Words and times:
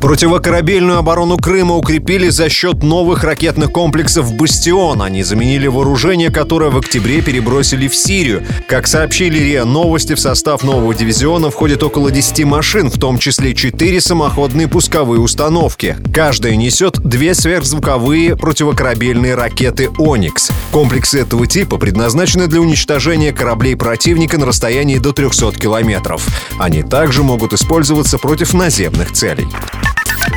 Противокорабельную 0.00 0.98
оборону 0.98 1.36
Крыма 1.38 1.74
укрепили 1.74 2.28
за 2.28 2.48
счет 2.48 2.82
новых 2.82 3.24
ракетных 3.24 3.72
комплексов 3.72 4.34
«Бастион». 4.34 5.00
Они 5.02 5.22
заменили 5.22 5.66
вооружение, 5.66 6.30
которое 6.30 6.70
в 6.70 6.76
октябре 6.76 7.22
перебросили 7.22 7.88
в 7.88 7.96
Сирию. 7.96 8.44
Как 8.68 8.86
сообщили 8.86 9.38
РИА 9.38 9.64
Новости, 9.64 10.14
в 10.14 10.20
состав 10.20 10.62
нового 10.62 10.94
дивизиона 10.94 11.50
входит 11.50 11.82
около 11.82 12.10
10 12.10 12.44
машин, 12.44 12.90
в 12.90 13.00
том 13.00 13.18
числе 13.18 13.54
4 13.54 14.00
самоходные 14.00 14.68
пусковые 14.68 15.20
установки. 15.20 15.96
Каждая 16.12 16.56
несет 16.56 17.00
две 17.00 17.34
сверхзвуковые 17.34 18.36
противокорабельные 18.36 19.34
ракеты 19.34 19.88
«Оникс». 19.98 20.50
Комплексы 20.72 21.20
этого 21.20 21.46
типа 21.46 21.78
предназначены 21.78 22.48
для 22.48 22.60
уничтожения 22.60 23.32
кораблей 23.32 23.76
противника 23.76 24.36
на 24.38 24.46
расстоянии 24.46 24.98
до 24.98 25.12
300 25.12 25.52
километров. 25.52 26.26
Они 26.58 26.82
также 26.82 27.22
могут 27.22 27.54
использоваться 27.54 28.18
против 28.18 28.52
наземных 28.52 29.12
целей. 29.12 29.46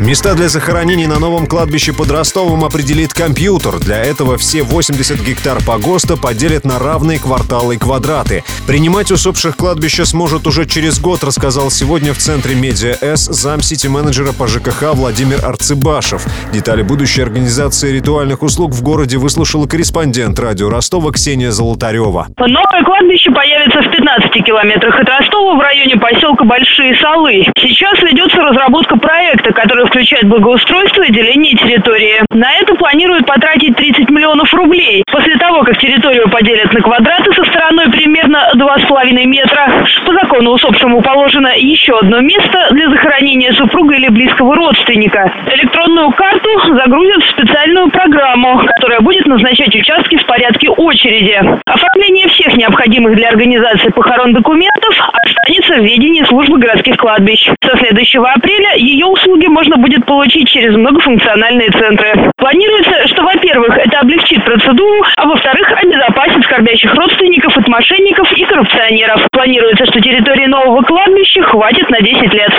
Места 0.00 0.34
для 0.34 0.48
захоронений 0.48 1.06
на 1.06 1.18
новом 1.18 1.46
кладбище 1.46 1.92
под 1.92 2.10
Ростовом 2.10 2.64
определит 2.64 3.12
компьютер. 3.12 3.78
Для 3.80 3.98
этого 3.98 4.38
все 4.38 4.62
80 4.62 5.20
гектар 5.20 5.58
погоста 5.62 6.16
поделят 6.16 6.64
на 6.64 6.78
равные 6.78 7.18
кварталы 7.18 7.74
и 7.74 7.78
квадраты. 7.78 8.42
Принимать 8.66 9.10
усопших 9.10 9.58
кладбища 9.58 10.06
сможет 10.06 10.46
уже 10.46 10.64
через 10.64 10.98
год, 10.98 11.22
рассказал 11.22 11.70
сегодня 11.70 12.14
в 12.14 12.16
центре 12.16 12.54
Медиа 12.54 12.96
С 13.02 13.26
зам 13.26 13.60
сити-менеджера 13.60 14.32
по 14.32 14.46
ЖКХ 14.46 14.94
Владимир 14.94 15.44
Арцебашев. 15.44 16.24
Детали 16.50 16.80
будущей 16.80 17.20
организации 17.20 17.92
ритуальных 17.92 18.42
услуг 18.42 18.72
в 18.72 18.82
городе 18.82 19.18
выслушала 19.18 19.66
корреспондент 19.66 20.38
радио 20.38 20.70
Ростова 20.70 21.12
Ксения 21.12 21.50
Золотарева. 21.50 22.28
Новое 22.38 22.82
кладбище 22.84 23.30
появится 23.32 23.82
в 23.82 23.90
15 23.92 24.44
километрах 24.46 24.98
от 24.98 25.08
Ростова 25.10 25.56
в 25.56 25.60
районе 25.60 25.96
поселка 25.96 26.46
Большие 26.46 26.96
Солы. 27.02 27.44
Сейчас 27.58 28.02
разработка 28.50 28.96
проекта, 28.96 29.52
который 29.52 29.86
включает 29.86 30.24
благоустройство 30.28 31.02
и 31.02 31.12
деление 31.12 31.54
территории. 31.56 32.22
На 32.30 32.52
это 32.54 32.74
планируют 32.74 33.26
потратить 33.26 33.76
30 33.76 34.10
миллионов 34.10 34.52
рублей. 34.54 35.04
После 35.10 35.36
того, 35.36 35.62
как 35.62 35.78
территорию 35.78 36.28
поделят 36.28 36.72
на 36.72 36.80
квадраты 36.80 37.32
со 37.32 37.44
стороной 37.44 37.90
примерно 37.90 38.50
2,5 38.56 39.24
метра, 39.26 39.84
по 40.04 40.12
закону 40.12 40.52
усопшему 40.52 41.00
положено 41.02 41.48
еще 41.56 41.98
одно 41.98 42.20
место 42.20 42.68
для 42.72 42.88
захоронения 42.90 43.52
супруга 43.52 43.94
или 43.94 44.08
близкого 44.08 44.54
родственника. 44.54 45.32
Электронную 45.46 46.10
карту 46.12 46.48
загрузят 46.74 47.22
в 47.22 47.30
специальную 47.30 47.90
программу, 47.90 48.62
которая 48.66 49.00
будет 49.00 49.26
назначать 49.26 49.74
участки 49.74 50.16
в 50.16 50.26
порядке 50.26 50.68
очереди. 50.70 51.40
Оформление 51.66 52.28
всех 52.28 52.56
необходимых 52.56 53.14
для 53.16 53.28
организации 53.28 53.90
похорон 53.90 54.32
документов 54.32 54.94
останется 55.70 55.80
в 55.80 55.84
ведении 55.84 56.24
службы 56.24 56.58
городских 56.58 56.96
кладбищ. 56.96 57.48
Со 57.62 57.78
следующего 57.78 58.30
апреля 58.30 58.76
ее 58.76 59.06
услуги 59.06 59.46
можно 59.46 59.76
будет 59.76 60.04
получить 60.06 60.48
через 60.48 60.74
многофункциональные 60.76 61.70
центры. 61.70 62.30
Планируется, 62.36 63.08
что, 63.08 63.22
во-первых, 63.22 63.76
это 63.78 64.00
облегчит 64.00 64.44
процедуру, 64.44 65.04
а 65.16 65.26
во-вторых, 65.26 65.70
обезопасит 65.82 66.44
скорбящих 66.44 66.94
родственников 66.94 67.56
от 67.56 67.68
мошенников 67.68 68.30
и 68.32 68.44
коррупционеров. 68.44 69.20
Планируется, 69.32 69.86
что 69.86 70.00
территории 70.00 70.46
нового 70.46 70.82
кладбища 70.82 71.42
хватит 71.42 71.88
на 71.90 72.00
10 72.00 72.32
лет. 72.32 72.52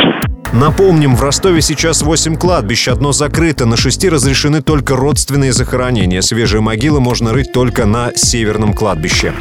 Напомним, 0.53 1.15
в 1.15 1.23
Ростове 1.23 1.61
сейчас 1.61 2.01
8 2.01 2.35
кладбищ, 2.35 2.89
одно 2.89 3.13
закрыто, 3.13 3.65
на 3.65 3.77
шести 3.77 4.09
разрешены 4.09 4.61
только 4.61 4.97
родственные 4.97 5.53
захоронения. 5.53 6.21
Свежие 6.21 6.61
могилы 6.61 6.99
можно 6.99 7.31
рыть 7.31 7.53
только 7.53 7.85
на 7.85 8.11
северном 8.15 8.73
кладбище. 8.73 9.33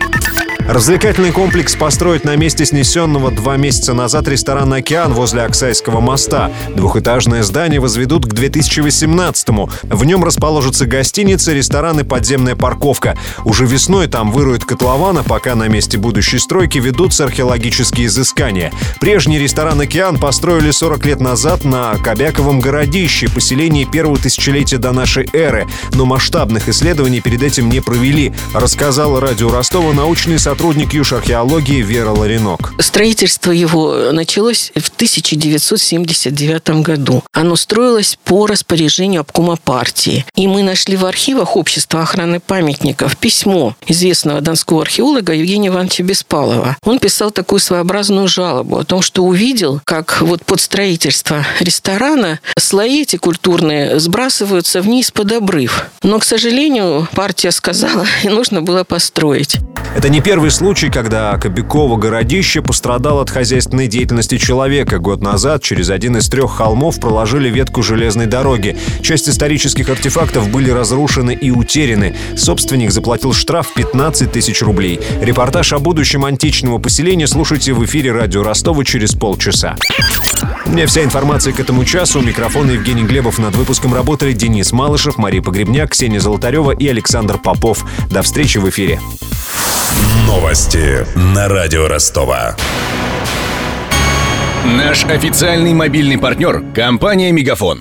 Развлекательный 0.71 1.33
комплекс 1.33 1.75
построить 1.75 2.23
на 2.23 2.37
месте 2.37 2.65
снесенного 2.65 3.33
два 3.33 3.57
месяца 3.57 3.93
назад 3.93 4.29
ресторан 4.29 4.73
«Океан» 4.73 5.15
возле 5.15 5.43
Оксайского 5.43 5.99
моста. 5.99 6.53
Двухэтажное 6.77 7.43
здание 7.43 7.81
возведут 7.81 8.25
к 8.27 8.33
2018-му. 8.33 9.69
В 9.83 10.05
нем 10.05 10.23
расположатся 10.23 10.87
гостиница, 10.87 11.53
ресторан 11.53 11.99
и 11.99 12.05
подземная 12.05 12.55
парковка. 12.55 13.19
Уже 13.45 13.67
весной 13.67 14.07
там 14.07 14.31
выруют 14.31 14.65
котлована, 14.65 15.25
пока 15.25 15.57
на 15.57 15.67
месте 15.67 15.99
будущей 15.99 16.39
стройки 16.39 16.79
ведутся 16.79 17.25
археологические 17.25 18.07
изыскания. 18.07 18.73
Прежний 19.01 19.41
ресторан 19.41 19.81
«Океан» 19.81 20.19
построили 20.19 20.71
40 20.71 21.05
лет 21.05 21.21
назад 21.21 21.65
на 21.65 21.97
Кобяковом 21.97 22.61
городище, 22.61 23.29
поселении 23.29 23.87
первого 23.87 24.19
тысячелетия 24.19 24.79
до 24.79 24.93
нашей 24.93 25.29
эры. 25.33 25.67
Но 25.95 26.05
масштабных 26.05 26.69
исследований 26.69 27.21
перед 27.21 27.43
этим 27.43 27.69
не 27.71 27.81
провели, 27.81 28.33
рассказал 28.55 29.19
радио 29.19 29.51
Ростова 29.51 29.93
научный 29.93 30.39
сотрудник 30.39 30.60
сотрудник 30.61 30.93
юж-археологии 30.93 31.81
Вера 31.81 32.11
Ларинок. 32.11 32.75
Строительство 32.81 33.51
его 33.51 34.13
началось 34.13 34.73
в 34.77 34.91
1979 34.91 36.83
году. 36.83 37.23
Оно 37.33 37.57
строилось 37.57 38.19
по 38.27 38.47
распоряжению 38.47 39.23
обкома 39.23 39.57
партии. 39.57 40.27
И 40.35 40.47
мы 40.47 40.63
нашли 40.63 40.99
в 40.99 41.07
архивах 41.07 41.57
Общества 41.57 42.03
охраны 42.03 42.41
памятников 42.41 43.17
письмо 43.17 43.75
известного 43.87 44.43
донского 44.43 44.83
археолога 44.83 45.33
Евгения 45.33 45.69
Ивановича 45.69 46.05
Беспалова. 46.05 46.77
Он 46.83 46.99
писал 46.99 47.31
такую 47.31 47.61
своеобразную 47.61 48.29
жалобу 48.29 48.81
о 48.81 48.85
том, 48.85 49.01
что 49.01 49.25
увидел, 49.25 49.81
как 49.85 50.21
вот 50.21 50.45
под 50.45 50.61
строительство 50.61 51.47
ресторана 51.61 52.39
слои 52.59 53.01
эти 53.01 53.17
культурные 53.17 53.99
сбрасываются 53.99 54.83
вниз 54.83 55.11
под 55.11 55.33
обрыв. 55.33 55.87
Но, 56.03 56.19
к 56.19 56.25
сожалению, 56.25 57.09
партия 57.15 57.51
сказала, 57.51 58.05
и 58.25 58.29
нужно 58.41 58.61
было 58.61 58.85
построить. 58.85 59.57
Это 59.97 60.09
не 60.09 60.21
первый 60.21 60.50
случай, 60.51 60.91
когда 60.91 61.37
Кобяково 61.37 61.97
городище 61.97 62.63
пострадало 62.63 63.23
от 63.23 63.31
хозяйственной 63.31 63.89
деятельности 63.89 64.39
человека. 64.39 64.99
Год 64.99 65.21
назад 65.23 65.63
через 65.63 65.91
один 65.91 66.17
из 66.17 66.29
трех 66.29 66.53
холмов 66.57 66.99
проложили 66.99 67.51
ветку 67.51 67.83
железной 67.83 68.27
дороги. 68.27 68.77
Часть 69.03 69.29
исторических 69.29 69.89
артефактов 69.89 70.49
были 70.51 70.71
разрушены 70.71 71.35
и 71.35 71.51
утеряны. 71.51 72.17
Собственник 72.37 72.91
заплатил 72.91 73.33
штраф 73.33 73.75
15 73.75 74.33
тысяч 74.33 74.63
рублей. 74.63 74.99
Репортаж 75.21 75.73
о 75.73 75.79
будущем 75.79 76.25
античного 76.25 76.79
поселения 76.79 77.27
слушайте 77.27 77.73
в 77.73 77.85
эфире 77.85 78.13
радио 78.13 78.43
Ростова 78.43 78.85
через 78.85 79.13
полчаса. 79.13 79.77
У 80.65 80.71
меня 80.71 80.87
вся 80.87 81.05
информация 81.05 81.53
к 81.53 81.61
этому 81.61 81.85
часу. 81.85 82.21
У 82.21 82.23
микрофона 82.23 82.71
Евгений 82.71 83.05
Глебов. 83.05 83.39
Над 83.39 83.55
выпуском 83.57 83.95
работали 83.95 84.33
Денис 84.33 84.73
Малышев, 84.73 85.19
Мария 85.19 85.43
Погребняк, 85.43 85.91
Ксения 85.91 86.21
Золотарева 86.21 86.73
и 86.73 86.89
Александр 86.89 87.39
Попов. 87.39 87.85
До 88.11 88.23
встречи 88.23 88.59
в 88.59 88.69
эфире. 88.69 89.01
Новости 90.31 91.05
на 91.17 91.49
радио 91.49 91.89
Ростова. 91.89 92.55
Наш 94.65 95.05
официальный 95.05 95.75
мобильный 95.75 96.19
партнер– 96.19 96.63
компания 96.75 97.33
«Мегафон». 97.33 97.81